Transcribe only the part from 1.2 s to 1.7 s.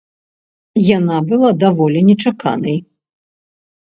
была